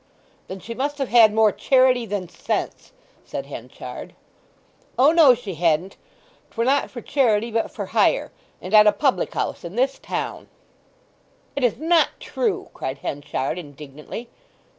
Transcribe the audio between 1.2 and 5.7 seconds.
more charity than sense," said Henchard. "O no, she